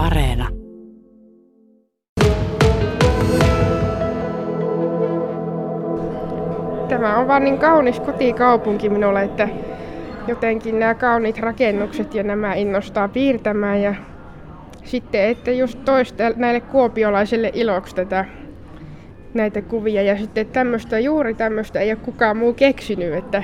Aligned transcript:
Areena. 0.00 0.48
Tämä 6.88 7.18
on 7.18 7.28
vaan 7.28 7.44
niin 7.44 7.58
kaunis 7.58 8.00
kotikaupunki 8.00 8.88
minulle, 8.88 9.22
että 9.22 9.48
jotenkin 10.28 10.78
nämä 10.78 10.94
kauniit 10.94 11.38
rakennukset 11.38 12.14
ja 12.14 12.22
nämä 12.22 12.54
innostaa 12.54 13.08
piirtämään 13.08 13.82
ja 13.82 13.94
sitten, 14.84 15.24
että 15.24 15.50
just 15.50 15.84
toista 15.84 16.30
näille 16.36 16.60
kuopiolaisille 16.60 17.50
iloksi 17.54 17.94
tätä 17.94 18.24
näitä 19.34 19.62
kuvia 19.62 20.02
ja 20.02 20.18
sitten 20.18 20.46
tämmöistä, 20.46 20.98
juuri 20.98 21.34
tämmöistä 21.34 21.80
ei 21.80 21.90
ole 21.90 21.98
kukaan 22.02 22.36
muu 22.36 22.54
keksinyt, 22.54 23.14
että 23.14 23.42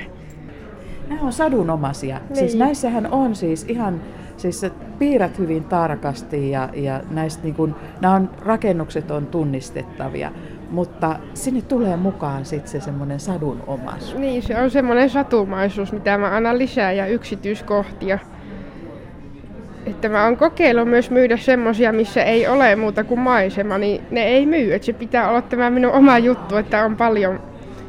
Nämä 1.07 1.21
on 1.21 1.33
sadunomaisia. 1.33 2.17
Niin. 2.17 2.35
Siis 2.37 2.55
näissähän 2.55 3.07
on 3.11 3.35
siis 3.35 3.65
ihan, 3.67 4.01
siis 4.37 4.61
sä 4.61 4.71
piirrät 4.99 5.39
hyvin 5.39 5.63
tarkasti 5.63 6.51
ja, 6.51 6.69
ja 6.73 7.01
näistä 7.09 7.43
niin 7.43 7.55
kun, 7.55 7.75
nämä 8.01 8.13
on, 8.13 8.29
rakennukset 8.41 9.11
on 9.11 9.25
tunnistettavia, 9.25 10.31
mutta 10.71 11.19
sinne 11.33 11.61
tulee 11.61 11.97
mukaan 11.97 12.45
sitten 12.45 12.71
se 12.71 12.79
semmoinen 12.79 13.19
sadunomaisuus. 13.19 14.15
Niin, 14.15 14.43
se 14.43 14.61
on 14.61 14.71
semmoinen 14.71 15.09
satumaisuus, 15.09 15.91
mitä 15.91 16.17
mä 16.17 16.35
annan 16.35 16.57
lisää 16.57 16.91
ja 16.91 17.07
yksityiskohtia. 17.07 18.19
Että 19.85 20.09
mä 20.09 20.23
oon 20.23 20.37
kokeillut 20.37 20.89
myös 20.89 21.11
myydä 21.11 21.37
semmosia, 21.37 21.93
missä 21.93 22.23
ei 22.23 22.47
ole 22.47 22.75
muuta 22.75 23.03
kuin 23.03 23.19
maisema, 23.19 23.77
niin 23.77 24.01
ne 24.11 24.23
ei 24.23 24.45
myy. 24.45 24.73
Et 24.73 24.83
se 24.83 24.93
pitää 24.93 25.29
olla 25.29 25.41
tämä 25.41 25.69
minun 25.69 25.91
oma 25.91 26.17
juttu, 26.17 26.57
että 26.57 26.85
on 26.85 26.95
paljon 26.95 27.39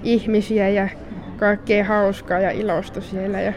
ihmisiä 0.03 0.69
ja 0.69 0.89
kaikkea 1.37 1.85
hauskaa 1.85 2.41
ja 2.41 2.51
ilosta 2.51 3.01
siellä. 3.01 3.41
Ja 3.41 3.53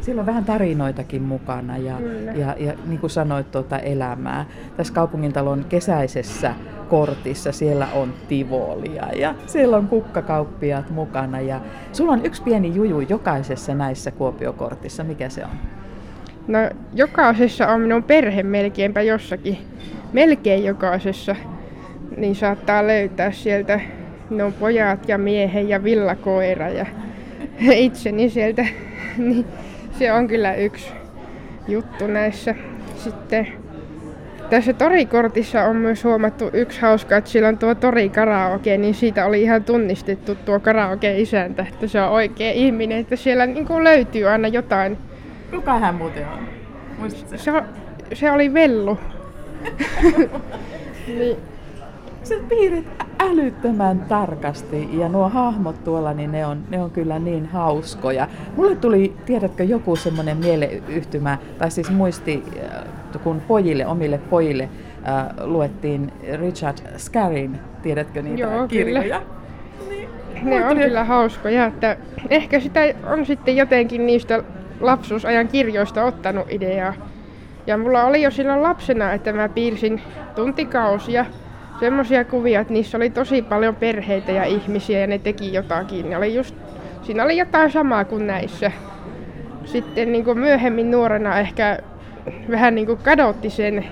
siellä 0.00 0.20
on 0.20 0.26
vähän 0.26 0.44
tarinoitakin 0.44 1.22
mukana 1.22 1.76
ja, 1.76 1.96
ja, 2.36 2.54
ja 2.58 2.72
niin 2.86 3.00
kuin 3.00 3.10
sanoit, 3.10 3.50
tuota 3.50 3.78
elämää. 3.78 4.46
Tässä 4.76 4.94
kaupungintalon 4.94 5.64
kesäisessä 5.68 6.54
kortissa 6.88 7.52
siellä 7.52 7.88
on 7.94 8.14
tivolia 8.28 9.08
ja 9.16 9.34
siellä 9.46 9.76
on 9.76 9.88
kukkakauppiaat 9.88 10.90
mukana. 10.90 11.40
Ja 11.40 11.60
sulla 11.92 12.12
on 12.12 12.26
yksi 12.26 12.42
pieni 12.42 12.74
juju 12.74 13.00
jokaisessa 13.00 13.74
näissä 13.74 14.10
Kuopiokortissa. 14.10 15.04
Mikä 15.04 15.28
se 15.28 15.44
on? 15.44 15.50
No 16.48 16.58
jokaisessa 16.94 17.68
on 17.68 17.80
minun 17.80 18.02
perhe 18.02 18.42
melkeinpä 18.42 19.02
jossakin. 19.02 19.58
Melkein 20.12 20.64
jokaisessa. 20.64 21.36
Niin 22.16 22.34
saattaa 22.34 22.86
löytää 22.86 23.32
sieltä 23.32 23.80
minun 24.30 24.52
pojat 24.52 25.08
ja 25.08 25.18
miehen 25.18 25.68
ja 25.68 25.84
villakoira 25.84 26.68
ja 26.68 26.86
itseni 27.86 28.30
sieltä. 28.30 28.66
niin 29.18 29.46
se 29.98 30.12
on 30.12 30.28
kyllä 30.28 30.54
yksi 30.54 30.92
juttu 31.68 32.06
näissä. 32.06 32.54
Sitten 32.96 33.48
tässä 34.50 34.72
torikortissa 34.72 35.64
on 35.64 35.76
myös 35.76 36.04
huomattu 36.04 36.50
yksi 36.52 36.80
hauska, 36.80 37.16
että 37.16 37.30
sillä 37.30 37.48
on 37.48 37.58
tuo 37.58 37.74
tori 37.74 38.08
karaoke, 38.08 38.76
niin 38.76 38.94
siitä 38.94 39.26
oli 39.26 39.42
ihan 39.42 39.64
tunnistettu 39.64 40.34
tuo 40.34 40.60
karaoke-isäntä, 40.60 41.66
että 41.72 41.86
se 41.86 42.02
on 42.02 42.08
oikea 42.08 42.52
ihminen, 42.52 42.98
että 42.98 43.16
siellä 43.16 43.46
niin 43.46 43.66
kuin 43.66 43.84
löytyy 43.84 44.28
aina 44.28 44.48
jotain. 44.48 44.98
Kuka 45.50 45.78
hän 45.78 45.94
muuten 45.94 46.26
on? 46.28 47.10
Se, 47.36 47.52
se 48.12 48.30
oli 48.30 48.54
Vellu. 48.54 48.98
niin. 51.18 51.36
Sä 52.22 52.34
piirret 52.48 52.84
älyttömän 53.20 54.00
tarkasti 54.00 54.98
ja 54.98 55.08
nuo 55.08 55.28
hahmot 55.28 55.84
tuolla, 55.84 56.12
niin 56.12 56.32
ne 56.32 56.46
on, 56.46 56.62
ne 56.70 56.82
on 56.82 56.90
kyllä 56.90 57.18
niin 57.18 57.46
hauskoja. 57.46 58.28
Mulle 58.56 58.76
tuli, 58.76 59.14
tiedätkö, 59.26 59.64
joku 59.64 59.96
semmoinen 59.96 60.36
mieleyhtymä, 60.36 61.38
tai 61.58 61.70
siis 61.70 61.90
muisti, 61.90 62.44
äh, 62.62 63.22
kun 63.22 63.40
pojille, 63.48 63.86
omille 63.86 64.18
pojille 64.18 64.68
äh, 65.08 65.46
luettiin 65.46 66.12
Richard 66.40 66.78
Scarrin, 66.96 67.58
tiedätkö 67.82 68.22
niitä 68.22 68.40
Joo, 68.40 68.68
kirjoja? 68.68 69.02
Kyllä. 69.02 69.40
Niin. 69.90 70.08
Ne 70.42 70.66
on 70.66 70.76
kyllä 70.76 71.04
hauskoja, 71.04 71.66
että 71.66 71.96
ehkä 72.30 72.60
sitä 72.60 72.80
on 73.06 73.26
sitten 73.26 73.56
jotenkin 73.56 74.06
niistä 74.06 74.42
lapsuusajan 74.80 75.48
kirjoista 75.48 76.04
ottanut 76.04 76.46
ideaa. 76.50 76.94
Ja 77.66 77.78
mulla 77.78 78.04
oli 78.04 78.22
jo 78.22 78.30
silloin 78.30 78.62
lapsena, 78.62 79.12
että 79.12 79.32
mä 79.32 79.48
piirsin 79.48 80.02
tuntikausia 80.34 81.26
semmoisia 81.80 82.24
kuvia, 82.24 82.60
että 82.60 82.72
niissä 82.72 82.96
oli 82.96 83.10
tosi 83.10 83.42
paljon 83.42 83.76
perheitä 83.76 84.32
ja 84.32 84.44
ihmisiä 84.44 84.98
ja 84.98 85.06
ne 85.06 85.18
teki 85.18 85.52
jotakin. 85.52 86.10
Ne 86.10 86.16
oli 86.16 86.34
just, 86.34 86.54
siinä 87.02 87.24
oli 87.24 87.36
jotain 87.36 87.72
samaa 87.72 88.04
kuin 88.04 88.26
näissä. 88.26 88.72
Sitten 89.64 90.12
niin 90.12 90.24
kuin 90.24 90.38
myöhemmin 90.38 90.90
nuorena 90.90 91.38
ehkä 91.38 91.78
vähän 92.50 92.74
niin 92.74 92.86
kuin 92.86 92.98
kadotti 92.98 93.50
sen 93.50 93.84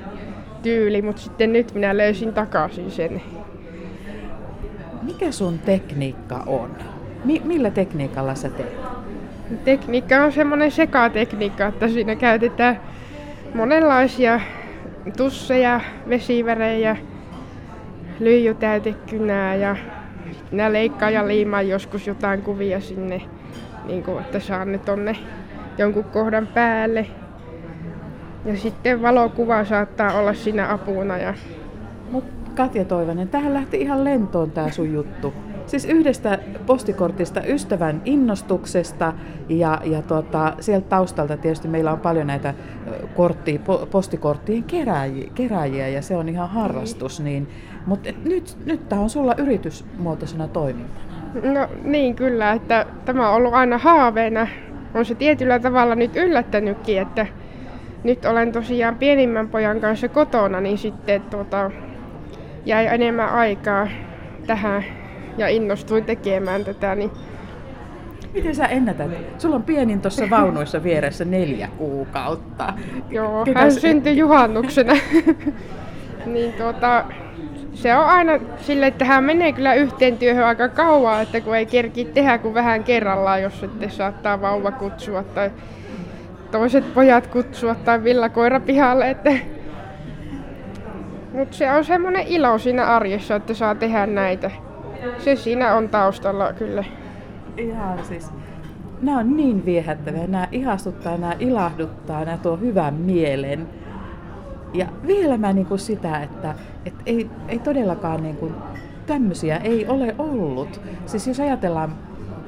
tyyli, 0.63 1.03
mutta 1.03 1.23
sitten 1.23 1.53
nyt 1.53 1.75
minä 1.75 1.97
löysin 1.97 2.35
takaisin 2.35 2.91
sen. 2.91 3.23
Mikä 5.03 5.33
sun 5.33 5.59
tekniikka 5.59 6.43
on? 6.47 6.71
Mi- 7.25 7.43
millä 7.45 7.71
tekniikalla 7.71 8.35
sä 8.35 8.49
teet? 8.49 8.77
Tekniikka 9.65 10.25
on 10.25 10.33
semmoinen 10.33 10.71
sekatekniikka, 10.71 11.67
että 11.67 11.89
siinä 11.89 12.17
käytetään 12.17 12.81
monenlaisia 13.55 14.41
tusseja, 15.17 15.81
vesivärejä, 16.09 16.97
lyijytäytekynää 18.21 19.55
ja 19.55 19.77
minä 20.51 20.73
leikkaan 20.73 21.13
ja 21.13 21.29
liimaan 21.29 21.69
joskus 21.69 22.07
jotain 22.07 22.43
kuvia 22.43 22.81
sinne, 22.81 23.23
niin 23.85 24.03
kuin, 24.03 24.21
että 24.21 24.41
saan 24.41 24.73
ne 24.73 24.79
tonne 24.79 25.17
jonkun 25.79 26.05
kohdan 26.05 26.47
päälle. 26.47 27.07
Ja 28.45 28.57
sitten 28.57 29.03
valokuva 29.03 29.65
saattaa 29.65 30.19
olla 30.19 30.35
siinä 30.35 30.73
apuna. 30.73 31.19
Ja... 31.19 31.35
Mut 32.11 32.25
Katja 32.55 32.85
Toivonen, 32.85 33.29
tähän 33.29 33.55
lähti 33.55 33.81
ihan 33.81 34.05
lentoon 34.05 34.51
tää 34.51 34.71
sun 34.71 34.93
juttu. 34.93 35.35
Siis 35.69 35.85
yhdestä 35.85 36.39
postikortista 36.67 37.43
ystävän 37.43 38.03
innostuksesta 38.05 39.13
ja, 39.49 39.81
ja 39.85 40.03
tuota, 40.03 40.55
sieltä 40.61 40.89
taustalta 40.89 41.37
tietysti 41.37 41.69
meillä 41.69 41.93
on 41.93 42.01
paljon 42.01 42.27
näitä 42.27 42.55
kortti, 43.17 43.61
postikorttien 43.91 44.65
kerääjiä, 44.65 45.31
kerääjiä 45.35 45.89
ja 45.89 46.03
se 46.03 46.17
on 46.17 46.29
ihan 46.29 46.49
harrastus. 46.49 47.21
Niin, 47.21 47.49
mutta 47.87 48.11
nyt, 48.25 48.57
nyt 48.65 48.89
tämä 48.89 49.03
on 49.03 49.11
sulla 49.11 49.35
yritysmuotoisena 49.39 50.49
toimintana. 50.49 51.09
No 51.35 51.69
niin 51.85 52.15
kyllä, 52.15 52.53
että 52.53 52.87
tämä 53.05 53.29
on 53.29 53.35
ollut 53.35 53.55
aina 53.55 53.79
haaveena. 53.79 54.47
On 54.95 55.05
se 55.05 55.15
tietyllä 55.15 55.59
tavalla 55.59 55.95
nyt 55.95 56.17
yllättänytkin, 56.17 57.01
että 57.01 57.27
nyt 58.05 58.25
olen 58.25 58.53
tosiaan 58.53 58.97
pienimmän 58.97 59.49
pojan 59.49 59.81
kanssa 59.81 60.09
kotona, 60.09 60.61
niin 60.61 60.79
sitten 60.79 61.23
tuota, 61.23 61.71
jäi 62.67 62.87
enemmän 62.87 63.29
aikaa 63.29 63.89
tähän 64.47 64.85
ja 65.39 65.49
innostuin 65.49 66.05
tekemään 66.05 66.65
tätä. 66.65 66.95
Niin 66.95 67.11
Miten 68.35 68.55
sä 68.55 68.67
ennätät? 68.67 69.11
Sulla 69.39 69.57
on 69.57 69.63
pienin 69.63 70.01
tuossa 70.01 70.31
vaunuissa 70.31 70.83
vieressä 70.83 71.25
neljä 71.25 71.69
kuukautta. 71.79 72.73
Joo, 73.11 73.45
Ketä 73.45 73.59
hän 73.59 73.73
syntyi 73.73 74.19
juhannuksena. 74.19 74.93
niin 76.27 76.53
tuota, 76.53 77.05
se 77.75 77.97
on 77.97 78.05
aina 78.05 78.33
sille, 78.61 78.87
että 78.87 79.05
hän 79.05 79.25
menee 79.25 79.53
kyllä 79.53 79.75
yhteen 79.75 80.19
työhön 80.19 80.47
aika 80.47 80.69
kauan, 80.69 81.23
että 81.23 81.41
kun 81.41 81.57
ei 81.57 81.67
kerki 81.67 82.05
tehdä 82.05 82.39
kuin 82.39 82.55
vähän 82.55 82.85
kerrallaan, 82.85 83.43
jos 83.43 83.61
sitten 83.61 83.91
saattaa 83.91 84.41
vauva 84.41 84.73
kutsua 84.73 85.23
tai 85.23 85.51
toiset 86.51 86.95
pojat 86.95 87.27
kutsua 87.27 87.75
tai 87.75 88.05
villakoira 88.05 88.61
pihalle. 88.61 89.11
Että... 89.11 89.33
Mutta 91.33 91.57
se 91.57 91.73
on 91.73 91.85
semmoinen 91.85 92.27
ilo 92.27 92.59
siinä 92.59 92.87
arjessa, 92.87 93.37
että 93.37 93.55
saa 93.55 93.75
tehdä 93.75 94.07
näitä. 94.07 94.51
Se 95.19 95.37
siinä 95.37 95.75
on 95.75 95.89
taustalla 95.89 96.53
kyllä. 96.53 96.85
Ihan 97.57 98.05
siis. 98.05 98.31
Nämä 99.03 99.19
on 99.19 99.37
niin 99.37 99.65
viehättäviä, 99.65 100.27
nämä 100.27 100.49
ihastuttaa, 100.53 101.17
nämä 101.17 101.37
ilahduttaa, 101.39 102.25
nämä 102.25 102.37
tuo 102.37 102.57
hyvän 102.57 102.95
mielen. 102.95 103.69
Ja 104.75 104.87
vielä 105.07 105.37
mä 105.37 105.53
niin 105.53 105.67
kuin 105.67 105.79
sitä, 105.79 106.23
että, 106.23 106.55
että 106.87 107.03
ei, 107.07 107.31
ei 107.49 107.59
todellakaan 107.59 108.23
niin 108.23 108.37
kuin, 108.37 108.55
tämmöisiä 109.07 109.57
ei 109.57 109.87
ole 109.87 110.15
ollut. 110.19 110.81
Siis 111.07 111.27
jos 111.27 111.41
ajatellaan, 111.41 111.95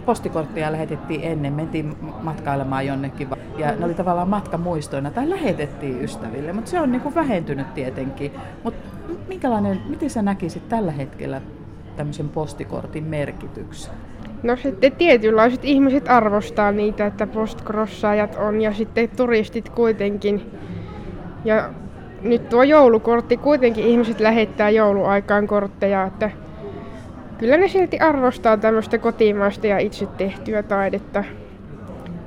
postikortteja 0.06 0.72
lähetettiin 0.72 1.20
ennen, 1.24 1.52
mentiin 1.52 1.96
matkailemaan 2.22 2.86
jonnekin 2.86 3.28
ja 3.56 3.76
ne 3.76 3.84
oli 3.84 3.94
tavallaan 3.94 4.28
matkamuistoina 4.28 5.10
tai 5.10 5.30
lähetettiin 5.30 6.04
ystäville, 6.04 6.52
mutta 6.52 6.70
se 6.70 6.80
on 6.80 6.92
niin 6.92 7.02
kuin 7.02 7.14
vähentynyt 7.14 7.74
tietenkin. 7.74 8.32
Mutta 8.64 8.88
minkälainen, 9.28 9.80
miten 9.88 10.10
sä 10.10 10.22
näkisit 10.22 10.68
tällä 10.68 10.92
hetkellä 10.92 11.40
tämmöisen 12.00 12.28
postikortin 12.28 13.04
merkityksen? 13.04 13.94
No 14.42 14.56
sitten 14.56 14.92
tietynlaiset 14.92 15.64
ihmiset 15.64 16.08
arvostaa 16.08 16.72
niitä, 16.72 17.06
että 17.06 17.26
postcrossaajat 17.26 18.36
on 18.36 18.60
ja 18.60 18.72
sitten 18.72 19.08
turistit 19.16 19.68
kuitenkin. 19.68 20.50
Ja 21.44 21.70
nyt 22.22 22.48
tuo 22.48 22.62
joulukortti, 22.62 23.36
kuitenkin 23.36 23.84
ihmiset 23.84 24.20
lähettää 24.20 24.70
jouluaikaan 24.70 25.46
kortteja, 25.46 26.04
että 26.04 26.30
kyllä 27.38 27.56
ne 27.56 27.68
silti 27.68 27.98
arvostaa 27.98 28.56
tämmöistä 28.56 28.98
kotimaista 28.98 29.66
ja 29.66 29.78
itse 29.78 30.06
tehtyä 30.06 30.62
taidetta. 30.62 31.24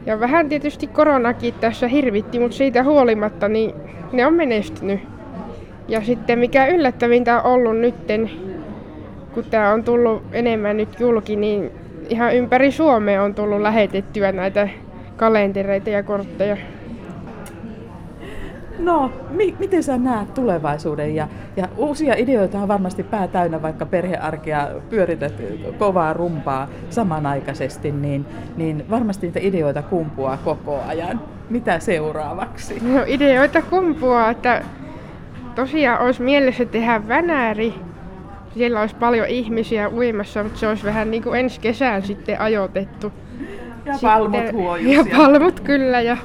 Ja 0.06 0.19
vähän 0.19 0.50
tietysti 0.50 0.88
koronakin 0.88 1.54
tässä 1.54 1.88
hirvitti, 1.88 2.40
mutta 2.40 2.58
siitä 2.58 2.84
huolimatta 2.84 3.48
niin 3.48 3.74
ne 4.12 4.26
on 4.26 4.34
menestynyt. 4.34 5.00
Ja 5.88 6.02
sitten 6.02 6.40
mikä 6.40 6.68
yllättävintä 6.68 7.42
on 7.42 7.52
ollut 7.52 7.78
nytten, 7.78 8.30
kun 9.33 9.44
tämä 9.44 9.71
on 9.71 9.83
tullut 9.83 10.24
enemmän 10.31 10.77
nyt 10.77 11.00
julki, 11.00 11.35
niin 11.35 11.71
ihan 12.09 12.35
ympäri 12.35 12.71
Suomea 12.71 13.24
on 13.24 13.35
tullut 13.35 13.62
lähetettyä 13.62 14.31
näitä 14.31 14.69
kalentereita 15.18 15.89
ja 15.89 16.03
kortteja. 16.03 16.57
No, 18.80 19.12
mi- 19.30 19.56
miten 19.59 19.83
sä 19.83 19.97
näet 19.97 20.33
tulevaisuuden? 20.33 21.15
Ja, 21.15 21.27
ja 21.57 21.68
uusia 21.77 22.15
ideoita 22.18 22.59
on 22.59 22.68
varmasti 22.68 23.03
pää 23.03 23.27
täynnä, 23.27 23.62
vaikka 23.62 23.85
perhearkia 23.85 24.68
pyörität 24.89 25.33
kovaa 25.77 26.13
rumpaa 26.13 26.68
samanaikaisesti, 26.89 27.91
niin, 27.91 28.25
niin 28.57 28.85
varmasti 28.89 29.27
niitä 29.27 29.39
ideoita 29.44 29.81
kumpuaa 29.81 30.38
koko 30.38 30.80
ajan. 30.88 31.21
Mitä 31.50 31.80
seuraavaksi? 31.80 32.80
No 32.94 33.03
ideoita 33.07 33.62
kumpuaa, 33.62 34.30
että 34.30 34.63
tosiaan 35.56 36.01
olisi 36.01 36.21
mielessä 36.21 36.65
tehdä 36.65 37.07
Vänääri. 37.07 37.74
Siellä 38.54 38.82
olisi 38.82 38.96
paljon 38.96 39.28
ihmisiä 39.28 39.90
uimassa, 39.90 40.44
mutta 40.44 40.60
se 40.60 40.68
olisi 40.68 40.84
vähän 40.84 41.12
niin 41.12 41.24
kuin 41.24 41.40
ensi 41.40 41.60
kesään 41.60 42.02
sitten 42.02 42.42
ajoitettu. 42.42 43.12
Ja 43.86 43.94
palmut 44.02 44.52
huojus. 44.52 44.96
Ja 44.96 45.06
palmut 45.18 45.60
kyllä. 45.60 46.02
Ja 46.02 46.18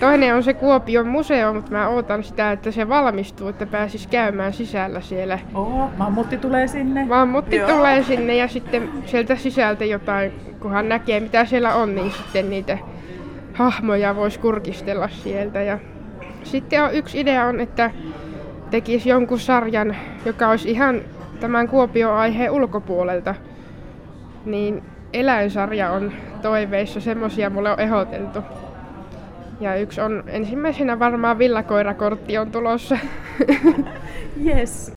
toinen 0.00 0.34
on 0.34 0.42
se 0.42 0.54
Kuopion 0.54 1.06
museo, 1.08 1.54
mutta 1.54 1.70
mä 1.70 1.88
ootan 1.88 2.24
sitä, 2.24 2.52
että 2.52 2.70
se 2.70 2.88
valmistuu, 2.88 3.48
että 3.48 3.66
pääsis 3.66 4.06
käymään 4.06 4.52
sisällä 4.52 5.00
siellä. 5.00 5.38
Oo, 5.54 5.90
mammutti 5.96 6.38
tulee 6.38 6.66
sinne. 6.66 7.04
Mammutti 7.04 7.56
Joo. 7.56 7.70
tulee 7.70 8.02
sinne 8.02 8.36
ja 8.36 8.48
sitten 8.48 8.88
sieltä 9.06 9.36
sisältä 9.36 9.84
jotain, 9.84 10.32
kunhan 10.60 10.88
näkee 10.88 11.20
mitä 11.20 11.44
siellä 11.44 11.74
on, 11.74 11.94
niin 11.94 12.10
sitten 12.10 12.50
niitä 12.50 12.78
hahmoja 13.54 14.16
voisi 14.16 14.38
kurkistella 14.38 15.08
sieltä. 15.08 15.62
Ja 15.62 15.78
sitten 16.42 16.84
on 16.84 16.94
yksi 16.94 17.20
idea 17.20 17.46
on, 17.46 17.60
että 17.60 17.90
tekisi 18.70 19.08
jonkun 19.08 19.40
sarjan, 19.40 19.96
joka 20.24 20.48
olisi 20.48 20.70
ihan 20.70 21.00
tämän 21.40 21.68
Kuopio-aiheen 21.68 22.50
ulkopuolelta. 22.50 23.34
Niin 24.44 24.82
eläinsarja 25.12 25.90
on 25.90 26.12
toiveissa, 26.42 27.00
semmosia 27.00 27.50
mulle 27.50 27.70
on 27.70 27.80
ehdoteltu. 27.80 28.42
Ja 29.60 29.74
yksi 29.74 30.00
on 30.00 30.24
ensimmäisenä 30.26 30.98
varmaan 30.98 31.38
villakoirakortti 31.38 32.38
on 32.38 32.50
tulossa. 32.50 32.98
Yes. 34.46 34.92